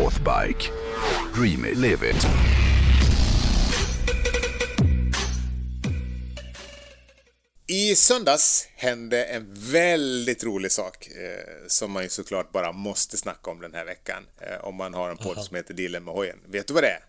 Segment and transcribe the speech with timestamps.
[0.00, 0.70] Northbike.
[1.34, 2.26] Dream it, live it.
[7.66, 13.50] I söndags hände en väldigt rolig sak eh, som man ju såklart bara måste snacka
[13.50, 14.26] om den här veckan.
[14.40, 16.38] Eh, om man har en podd som heter Dillen med hojen.
[16.46, 17.04] Vet du vad det är?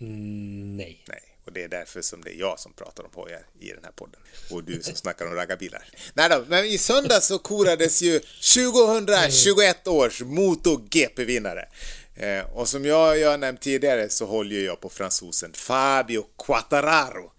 [0.00, 1.04] Mm, nej.
[1.08, 3.84] Nej, och det är därför som det är jag som pratar om hojar i den
[3.84, 4.20] här podden.
[4.50, 5.84] Och du som snackar om raggarbilar.
[6.14, 11.68] Nej då, men i söndags så korades ju 2021 års MotoGP-vinnare.
[12.16, 17.32] Eh, och som jag, jag nämnt tidigare så håller jag på fransosen Fabio Quattararo.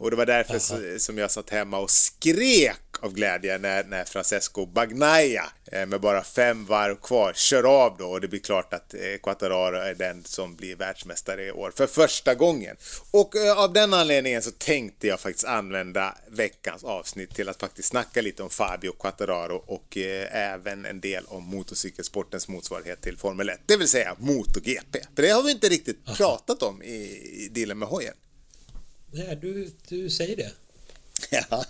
[0.00, 4.04] Och det var därför så, som jag satt hemma och skrek av glädje när, när
[4.04, 8.74] Francesco Bagnaia eh, med bara fem varv kvar kör av då och det blir klart
[8.74, 12.76] att eh, Quattararo är den som blir världsmästare i år för första gången.
[13.10, 17.88] Och eh, av den anledningen så tänkte jag faktiskt använda veckans avsnitt till att faktiskt
[17.88, 19.96] snacka lite om Fabio Quattararo och
[20.30, 24.98] även en del om motorcykelsportens motsvarighet till Formel 1, det vill säga MotoGP.
[25.16, 26.94] För det har vi inte riktigt pratat om i,
[27.44, 28.14] i dealen med hojen.
[29.10, 30.50] Nej, du, du säger det.
[31.30, 31.64] Ja.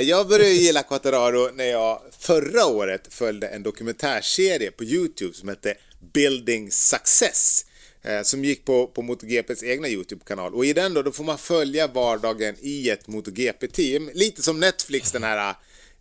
[0.00, 5.74] Jag började gilla Quattararo när jag förra året följde en dokumentärserie på Youtube som hette
[6.12, 7.66] Building Success.
[8.02, 10.54] eh, Som gick på, på MotoGPs egna Youtube-kanal.
[10.54, 14.10] Och i den då, då får man följa vardagen i ett MotoGP-team.
[14.14, 15.54] Lite som Netflix, den här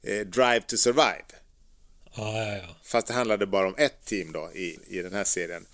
[0.04, 1.26] eh, Drive to Survive.
[2.16, 2.76] Ja, ja, ja.
[2.84, 5.66] Fast det handlade bara om ett team då i, i den här serien.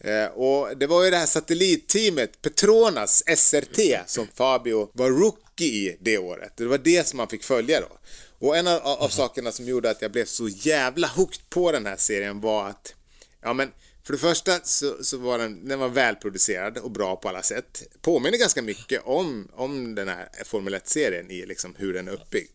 [0.00, 5.96] Eh, och det var ju det här satellitteamet Petronas SRT som Fabio var rookie i
[6.00, 6.52] det året.
[6.56, 7.98] Det var det som man fick följa då.
[8.38, 11.86] Och en av, av sakerna som gjorde att jag blev så jävla hooked på den
[11.86, 12.94] här serien var att,
[13.42, 13.72] ja men
[14.04, 17.82] för det första så, så var den, den var välproducerad och bra på alla sätt.
[18.00, 22.50] Påminner ganska mycket om, om den här Formel 1-serien i liksom hur den är uppbyggd.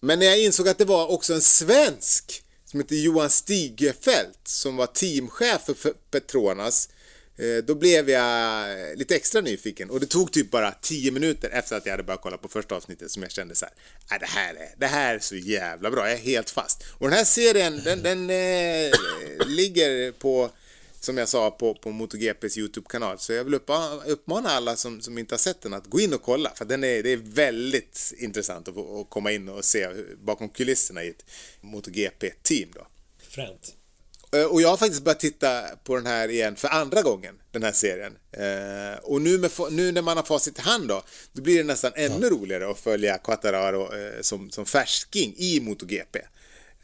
[0.00, 2.43] Men när jag insåg att det var också en svensk
[2.74, 6.88] som heter Johan Stigefelt som var teamchef för Petronas.
[7.36, 9.90] Eh, då blev jag eh, lite extra nyfiken.
[9.90, 12.74] Och det tog typ bara 10 minuter efter att jag hade börjat kolla på första
[12.74, 15.90] avsnittet som jag kände så här, äh, det här är, det här är så jävla
[15.90, 16.84] bra, jag är helt fast.
[16.98, 18.92] Och den här serien, den, den eh,
[19.46, 20.50] ligger på
[21.04, 23.18] som jag sa på, på MotoGPs YouTube-kanal.
[23.18, 26.14] Så jag vill uppmana, uppmana alla som, som inte har sett den att gå in
[26.14, 26.50] och kolla.
[26.54, 29.88] För den är, det är väldigt intressant att, att komma in och se
[30.22, 31.24] bakom kulisserna i ett
[31.60, 32.68] MotoGP-team.
[32.74, 32.86] Då.
[33.28, 33.74] Fränt.
[34.32, 37.62] Eh, Och jag har faktiskt börjat titta på den här igen för andra gången, den
[37.62, 38.16] här serien.
[38.32, 41.64] Eh, och nu, med, nu när man har facit i hand då, då blir det
[41.64, 46.18] nästan ännu roligare att följa Quattararo eh, som, som färsking i MotoGP.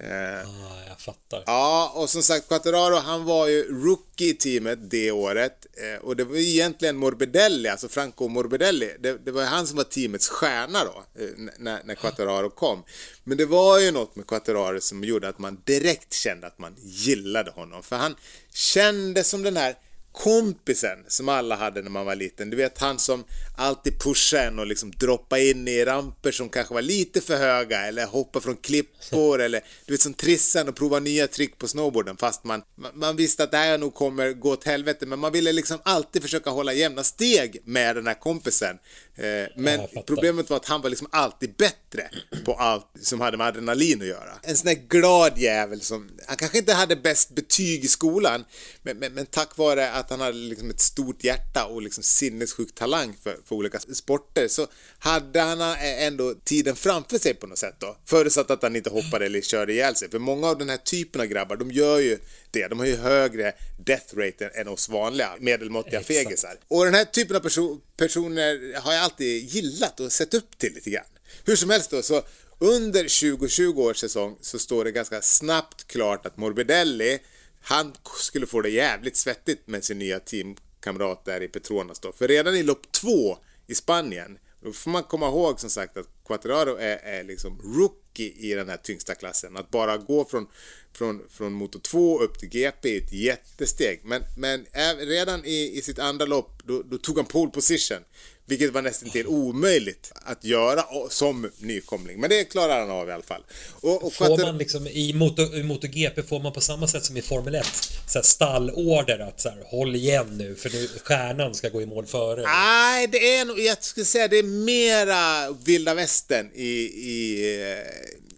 [0.02, 1.42] Eh, Ja, jag fattar.
[1.46, 5.66] Ja, och som sagt, Quattararo han var ju rookie i teamet det året.
[5.76, 8.96] Eh, och det var egentligen Morbidelli, alltså Franco Morbidelli.
[9.00, 12.84] Det, det var han som var teamets stjärna då, eh, när, när Quattararo kom.
[13.24, 16.76] Men det var ju något med Quattararo som gjorde att man direkt kände att man
[16.78, 17.82] gillade honom.
[17.82, 18.16] För han
[18.52, 19.74] kände som den här
[20.12, 22.50] kompisen som alla hade när man var liten.
[22.50, 23.24] Du vet han som
[23.56, 27.80] alltid pushade en och liksom droppa in i ramper som kanske var lite för höga
[27.86, 32.16] eller hoppa från klippor eller du vet som trissan och prova nya trick på snowboarden
[32.16, 32.62] fast man,
[32.94, 36.22] man, visste att det här nog kommer gå åt helvete men man ville liksom alltid
[36.22, 38.78] försöka hålla jämna steg med den här kompisen.
[39.16, 42.10] Eh, men problemet var att han var liksom alltid bättre
[42.44, 44.38] på allt som hade med adrenalin att göra.
[44.42, 48.44] En sån där glad jävel som, han kanske inte hade bäst betyg i skolan
[48.82, 52.74] men, men, men tack vare att han hade liksom ett stort hjärta och liksom sinnessjuk
[52.74, 54.66] talang för, för olika sporter så
[54.98, 57.96] hade han ändå tiden framför sig på något sätt då.
[58.04, 60.10] Förutsatt att han inte hoppade eller körde ihjäl sig.
[60.10, 62.18] För många av den här typen av grabbar, de gör ju
[62.50, 62.68] det.
[62.68, 63.52] De har ju högre
[63.84, 66.18] death rate än, än oss vanliga medelmåttiga Exakt.
[66.18, 66.56] fegisar.
[66.68, 70.74] Och den här typen av perso- personer har jag alltid gillat och sett upp till
[70.74, 71.04] lite grann.
[71.44, 72.22] Hur som helst då, så
[72.58, 77.18] under 2020 års säsong så står det ganska snabbt klart att Morbidelli,
[77.60, 82.12] han skulle få det jävligt svettigt med sin nya teamkamrat där i Petronas då.
[82.12, 86.06] För redan i lopp två i Spanien, då får man komma ihåg som sagt att
[86.26, 89.56] Quattraro är, är liksom rookie i den här tyngsta klassen.
[89.56, 90.46] Att bara gå från,
[90.92, 94.00] från, från motor 2 upp till GP är ett jättesteg.
[94.04, 98.04] Men, men eh, redan i, i sitt andra lopp, då, då tog han pole position.
[98.50, 102.20] Vilket var nästan till omöjligt att göra som nykomling.
[102.20, 103.42] Men det klarar han av i alla fall.
[103.80, 107.16] Och, och Får man liksom i Moto, i MotoGP får man på samma sätt som
[107.16, 107.66] i Formel 1
[108.08, 111.86] så här stallorder att så här, håll igen nu för nu stjärnan ska gå i
[111.86, 112.42] mål före.
[112.42, 117.78] Nej, det är nog, jag skulle säga det är mera vilda västern i, i eh,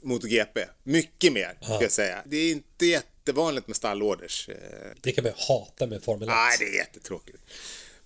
[0.02, 0.60] MotoGP.
[0.84, 2.22] Mycket mer, ska jag säga.
[2.26, 4.48] Det är inte jättevanligt med stallorders.
[4.48, 4.54] eh,
[5.00, 6.34] Det kan man hata med Formel 1.
[6.34, 7.38] Nej, det är jättetråkigt.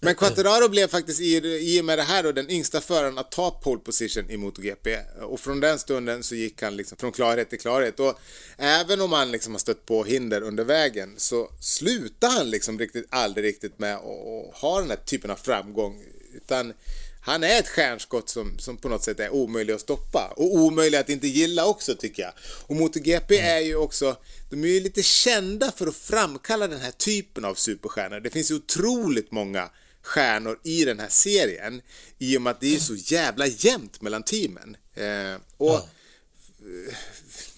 [0.00, 3.30] Men Quattararo blev faktiskt i, i och med det här då den yngsta föraren att
[3.30, 4.98] ta pole position i MotoGP.
[5.20, 8.00] Och från den stunden så gick han liksom från klarhet till klarhet.
[8.00, 8.18] Och
[8.56, 13.06] även om han liksom har stött på hinder under vägen så slutar han liksom riktigt,
[13.10, 16.02] aldrig riktigt med att ha den här typen av framgång.
[16.34, 16.72] Utan
[17.20, 20.32] han är ett stjärnskott som, som på något sätt är omöjlig att stoppa.
[20.36, 22.32] Och omöjlig att inte gilla också tycker jag.
[22.66, 24.16] Och MotoGP är ju också,
[24.50, 28.20] de är ju lite kända för att framkalla den här typen av superstjärnor.
[28.20, 29.70] Det finns ju otroligt många
[30.06, 31.82] stjärnor i den här serien
[32.18, 34.76] i och med att det är så jävla jämnt mellan teamen.
[34.94, 35.88] Eh, och ja.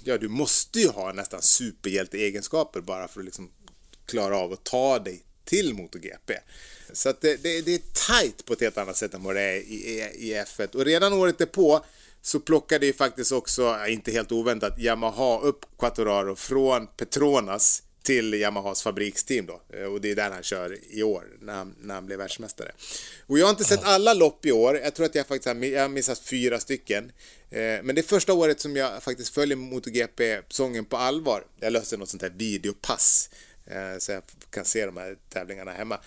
[0.04, 3.50] ja, du måste ju ha nästan superhjälteegenskaper bara för att liksom
[4.06, 6.32] klara av att ta dig till MotoGP.
[6.92, 9.42] Så att det, det, det, är tight på ett helt annat sätt än vad det
[9.42, 10.76] är i, i, i F1.
[10.76, 11.84] Och redan året därpå
[12.22, 18.82] så plockade ju faktiskt också, inte helt oväntat, Yamaha upp Quattoraro från Petronas till Yamahas
[18.82, 19.60] fabriksteam då.
[19.72, 22.72] Eh, och det är där han kör i år, när han, när han blev världsmästare.
[23.26, 24.76] Och jag har inte sett alla lopp i år.
[24.76, 27.12] Jag tror att jag faktiskt har, jag missat fyra stycken.
[27.50, 31.44] Eh, men det är första året som jag faktiskt följer MotoGP-sången på allvar.
[31.60, 33.31] Jag löste något sånt här videopass
[33.70, 35.99] Eh, så jag kan se de här tävlingarna hemma.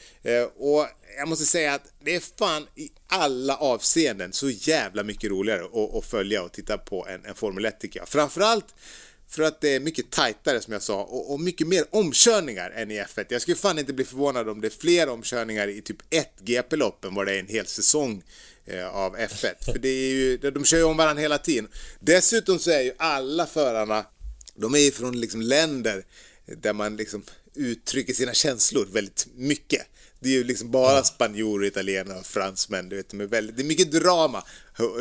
[0.55, 0.87] Och
[1.17, 5.95] jag måste säga att det är fan i alla avseenden så jävla mycket roligare att,
[5.95, 8.09] att följa och titta på en, en Formel 1 tycker jag.
[8.09, 8.75] Framförallt
[9.31, 12.91] för att det är mycket tajtare som jag sa och, och, mycket mer omkörningar än
[12.91, 13.25] i F1.
[13.29, 17.05] Jag skulle fan inte bli förvånad om det är fler omkörningar i typ ett GP-lopp
[17.05, 18.23] än vad det är en hel säsong
[18.65, 19.65] eh, av F1.
[19.71, 21.67] För det är ju, de kör ju om varandra hela tiden.
[21.99, 24.05] Dessutom så är ju alla förarna,
[24.55, 26.05] de är ju från liksom länder
[26.45, 27.23] där man liksom
[27.55, 29.81] uttrycker sina känslor väldigt mycket.
[30.19, 32.89] Det är ju liksom bara spanjorer, italienare och fransmän.
[32.89, 34.43] Du vet, de är väldigt, det är mycket drama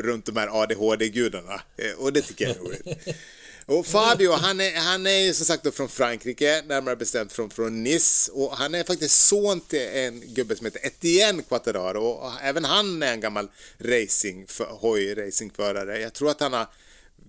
[0.02, 2.86] runt de här ADHD-gudarna eh, och det tycker jag är roligt.
[3.66, 7.50] Och Fabio, han är, han är ju som sagt då från Frankrike, närmare bestämt från,
[7.50, 8.32] från Nice.
[8.32, 12.04] Och han är faktiskt son till en gubbe som heter Etienne Quattararo.
[12.04, 13.48] Och även han är en gammal
[13.78, 14.46] racing,
[14.80, 16.00] hoj-racingförare.
[16.00, 16.66] Jag tror att han har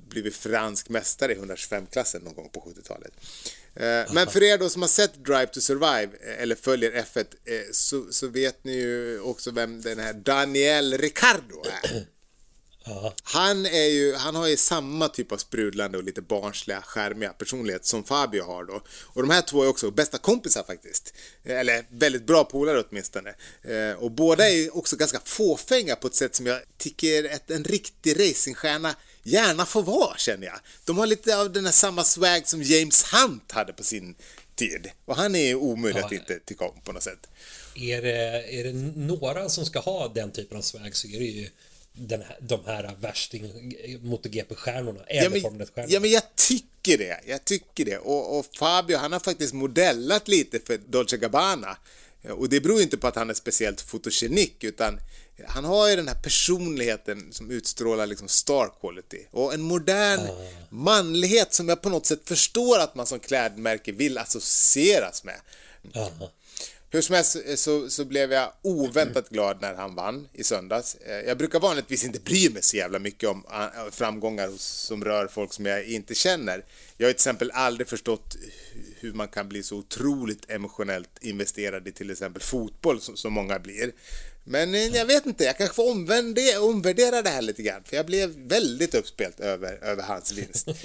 [0.10, 3.14] blivit fransk mästare i 125-klassen någon gång på 70-talet.
[3.76, 7.26] Eh, men för er då som har sett Drive to Survive, eh, eller följer F1,
[7.46, 12.06] eh, så, så vet ni ju också vem den här Daniel Ricardo är.
[13.24, 17.86] Han, är ju, han har ju samma typ av sprudlande och lite barnsliga, skärmiga personlighet
[17.86, 18.82] som Fabio har då.
[19.04, 21.14] Och de här två är också bästa kompisar faktiskt.
[21.44, 23.34] Eller väldigt bra polare åtminstone.
[23.98, 28.20] Och båda är också ganska fåfänga på ett sätt som jag tycker att en riktig
[28.20, 30.60] racingstjärna gärna får vara, känner jag.
[30.86, 34.16] De har lite av den här samma swag som James Hunt hade på sin
[34.56, 34.92] tid.
[35.06, 37.28] Och han är omöjlig ja, att inte tycka om på något sätt.
[37.76, 41.26] Är det, är det några som ska ha den typen av swag så är det
[41.26, 41.50] ju
[41.94, 45.94] den här, de här värsting MotoGP-stjärnorna, eller ja, men, Formel 1-stjärnorna.
[45.94, 47.20] Ja, men jag tycker det.
[47.26, 47.98] Jag tycker det.
[47.98, 51.78] Och, och Fabio, han har faktiskt modellat lite för Dolce Gabbana.
[52.30, 55.00] Och det beror inte på att han är speciellt fotogenik utan
[55.48, 59.26] han har ju den här personligheten som utstrålar liksom star quality.
[59.32, 60.30] Och en modern uh.
[60.70, 65.40] manlighet som jag på något sätt förstår att man som klädmärke vill associeras med.
[65.96, 66.08] Uh.
[66.94, 70.96] Hur som helst så, så blev jag oväntat glad när han vann i söndags.
[70.96, 75.28] Eh, jag brukar vanligtvis inte bry mig så jävla mycket om eh, framgångar som rör
[75.28, 76.66] folk som jag inte känner.
[76.98, 78.36] Jag har till exempel aldrig förstått
[79.00, 83.60] hur man kan bli så otroligt emotionellt investerad i till exempel fotboll som, som många
[83.60, 83.92] blir.
[84.44, 85.92] Men eh, jag vet inte, jag kanske får
[86.62, 90.68] omvärdera det här lite grann, för jag blev väldigt uppspelt över, över hans vinst.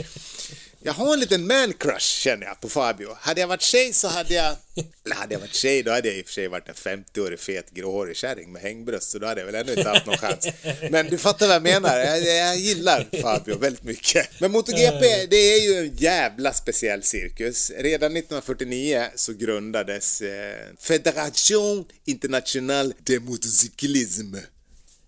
[0.81, 3.09] Jag har en liten man-crush känner jag på Fabio.
[3.21, 4.57] Hade jag varit tjej så hade jag...
[5.05, 7.41] Eller hade jag varit tjej då hade jag i och för sig varit en 50-årig
[7.41, 10.49] fet gråhårig kärring med hängbröst så då hade jag väl ännu inte haft någon chans.
[10.91, 11.99] Men du fattar vad jag menar.
[11.99, 14.41] Jag, jag gillar Fabio väldigt mycket.
[14.41, 17.71] Men MotoGP, det är ju en jävla speciell cirkus.
[17.71, 24.43] Redan 1949 så grundades eh, Federation Internationale de Motocyclisme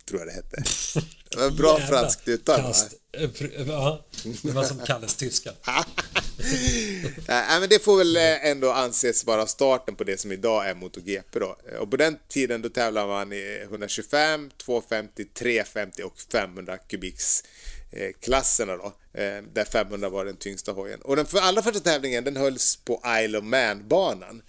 [0.09, 0.63] tror jag det hette.
[1.31, 2.75] Det var bra franskt uttal?
[3.67, 4.05] Ja,
[4.43, 5.53] det var som Kalles tyska.
[7.29, 10.75] Nej, men det får väl eh, ändå anses vara starten på det som idag är
[10.75, 11.57] MotoGP då.
[11.81, 17.45] Och på den tiden då tävlar man i 125, 250, 350 och 500 kubiks
[17.93, 21.01] eh, klasserna då, eh, där 500 var den tyngsta hojen.
[21.01, 24.43] Och den allra första tävlingen den hölls på Isle of Man-banan.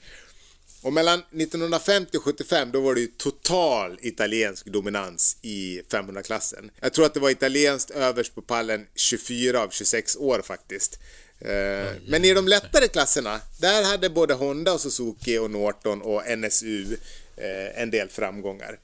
[0.81, 6.71] Och mellan 1950 och 75 då var det ju total italiensk dominans i 500-klassen.
[6.79, 10.99] Jag tror att det var italienskt överst på pallen 24 av 26 år faktiskt.
[11.39, 16.23] Eh, men i de lättare klasserna, där hade både Honda och Suzuki och Norton och
[16.37, 16.97] NSU
[17.37, 18.79] eh, en del framgångar.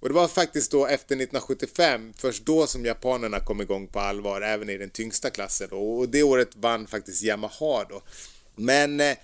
[0.00, 4.40] Och det var faktiskt då efter 1975, först då som japanerna kom igång på allvar,
[4.40, 5.68] även i den tyngsta klassen.
[5.70, 8.02] Och det året vann faktiskt Yamaha då.
[8.56, 9.16] Men eh,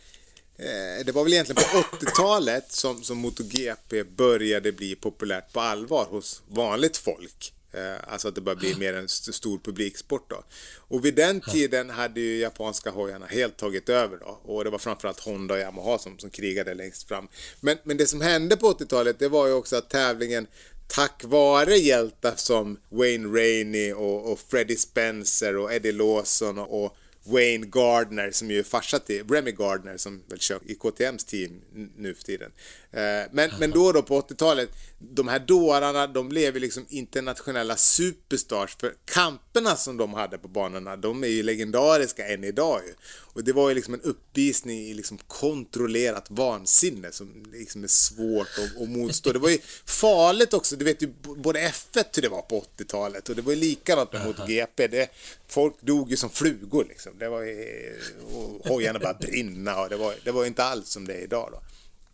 [1.06, 6.42] det var väl egentligen på 80-talet som, som MotoGP började bli populärt på allvar hos
[6.48, 7.52] vanligt folk.
[7.72, 10.44] Eh, Alltså att det började bli mer en st- stor publiksport då.
[10.78, 14.40] Och vid den tiden hade ju japanska hojarna helt tagit över då.
[14.44, 17.28] Och det var framförallt Honda och Yamaha som, som krigade längst fram.
[17.60, 20.46] Men, men det som hände på 80-talet det var ju också att tävlingen
[20.88, 26.96] tack vare hjältar som Wayne Rainey och, och Freddie Spencer och Eddie Lawson och, och
[27.26, 31.61] Wayne Gardner som ju är farsa till Remy Gardner som väl kör i KTMs team
[31.97, 32.52] nu för tiden.
[32.96, 37.76] Eh, Men, men då då på 80-talet, de här dårarna de blev ju liksom internationella
[37.76, 42.94] superstars för kamperna som de hade på banorna de är ju legendariska än idag ju.
[43.34, 48.48] Och det var ju liksom en uppvisning i liksom kontrollerat vansinne som liksom är svårt
[48.58, 49.32] att, att motstå.
[49.32, 53.28] Det var ju farligt också, du vet ju både F1 hur det var på 80-talet
[53.28, 54.86] och det var ju likadant med MotoGP.
[54.86, 55.10] Det,
[55.48, 57.12] folk dog ju som flugor liksom.
[57.18, 57.94] Det var ju,
[58.32, 61.22] och hojarna bara brinna och det var, det var ju inte alls som det är
[61.22, 61.60] idag då.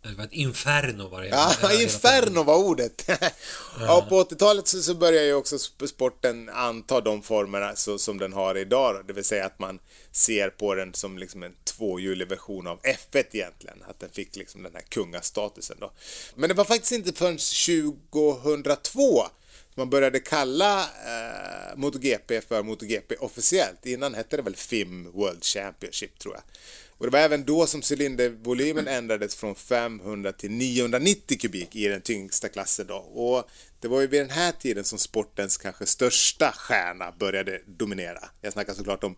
[0.03, 3.09] Det var ett inferno var det Ja, hela inferno var ordet.
[3.79, 8.17] ja, på 80-talet så, så börjar ju också sp- sporten anta de formerna så, som
[8.17, 8.95] den har idag.
[8.95, 9.01] Då.
[9.01, 9.79] Det vill säga att man
[10.11, 13.83] ser på den som liksom en tvåhjulig version av F1 egentligen.
[13.89, 15.91] Att den fick liksom den här kungastatusen då.
[16.35, 19.23] Men det var faktiskt inte förrän 2002
[19.75, 23.85] man började kalla eh, MotoGP för MotoGP officiellt.
[23.85, 26.43] Innan hette det väl FIM World Championship tror jag.
[27.03, 32.01] Och det var även då som cylindervolymen ändrades från 500 till 990 kubik i den
[32.01, 32.95] tyngsta klassen då.
[32.95, 38.29] Och det var ju vid den här tiden som sportens kanske största stjärna började dominera.
[38.41, 39.15] Jag snackar såklart om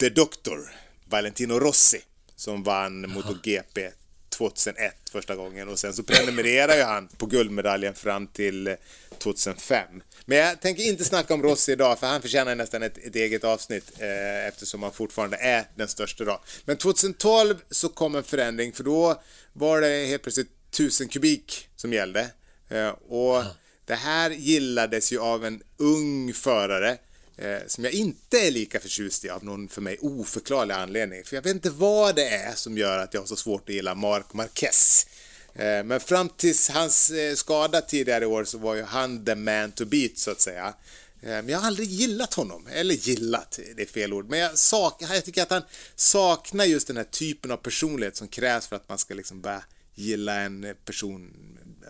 [0.00, 0.58] The Doctor,
[1.04, 2.00] Valentino Rossi,
[2.36, 3.90] som vann MotoGP
[4.40, 8.74] 2001 första gången och sen så prenumererar ju han på guldmedaljen fram till eh,
[9.18, 10.02] 2005.
[10.24, 13.44] Men jag tänker inte snacka om Rossi idag för han förtjänar nästan ett, ett eget
[13.44, 16.40] avsnitt eh, eftersom han fortfarande är den största idag.
[16.64, 21.92] Men 2012 så kom en förändring för då var det helt plötsligt 1000 kubik som
[21.92, 22.30] gällde.
[22.68, 23.44] Eh, och
[23.84, 26.98] det här gillades ju av en ung förare
[27.40, 31.24] eh, som jag inte är lika förtjust i av någon för mig oförklarlig anledning.
[31.24, 33.74] För jag vet inte vad det är som gör att jag har så svårt att
[33.74, 35.06] gilla Marc Marquez.
[35.54, 39.34] Eh, men fram tills hans eh, skada tidigare i år så var ju han the
[39.34, 40.74] man to beat så att säga.
[41.22, 44.58] Eh, Men jag har aldrig gillat honom, eller gillat, det är fel ord, men jag,
[44.58, 45.62] sak, jag tycker att han
[45.96, 49.64] saknar just den här typen av personlighet som krävs för att man ska liksom börja
[49.94, 51.30] gilla en person,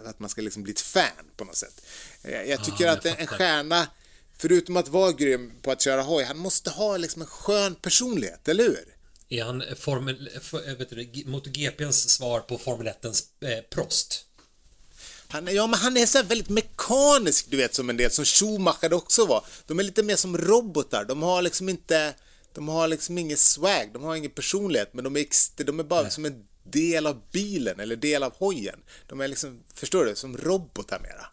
[0.06, 1.82] att man ska liksom bli ett fan på något sätt.
[2.22, 3.86] Eh, Jag tycker jag att en, en stjärna,
[4.40, 8.48] förutom att vara grym på att köra hoj, han måste ha liksom en skön personlighet,
[8.48, 8.84] eller hur?
[9.28, 13.10] Är han Formel, f- äh, vet du, MotoGPns svar på Formel 1 eh,
[13.70, 14.26] Prost?
[15.28, 18.92] Han, ja, men han är så väldigt mekanisk, du vet, som en del, som Schumacher
[18.92, 19.44] också var.
[19.66, 21.04] De är lite mer som robotar.
[21.04, 22.14] De har liksom inte,
[22.54, 25.26] de har liksom ingen swag, de har ingen personlighet, men de är,
[25.64, 28.78] de är bara som en del av bilen eller del av hojen.
[29.08, 31.26] De är liksom, förstår du, som robotar mera.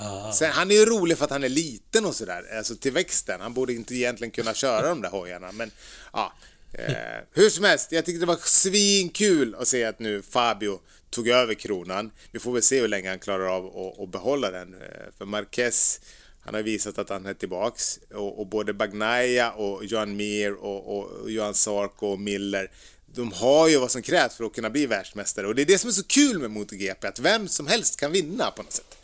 [0.00, 0.32] Ah.
[0.32, 3.40] Sen, han är ju rolig för att han är liten och sådär, alltså till växten.
[3.40, 5.70] Han borde inte egentligen kunna köra de där hojarna, men
[6.12, 6.32] ja.
[6.72, 6.94] Eh,
[7.32, 10.80] hur som helst, jag tyckte det var svinkul att se att nu Fabio
[11.10, 12.10] tog över kronan.
[12.32, 14.74] Vi får väl se hur länge han klarar av att, att behålla den.
[14.74, 14.80] Eh,
[15.18, 16.00] för Marquez,
[16.40, 17.98] han har visat att han är tillbaks.
[18.14, 22.70] Och, och både Bagnaia och Johan Mir och, och Johan Sarko och Miller
[23.14, 25.78] de har ju vad som krävs för att kunna bli världsmästare och det är det
[25.78, 28.96] som är så kul med MotoGP, att vem som helst kan vinna på något sätt.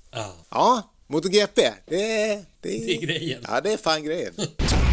[0.50, 0.82] Ja.
[1.08, 1.74] MotoGP, det.
[1.86, 3.44] Det Det är grejen.
[3.48, 4.34] Ja, det är fan grejen.